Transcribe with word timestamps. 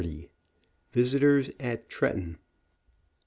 VISITORS 0.93 1.51
AT 1.59 1.87
TRETTON. 1.87 2.39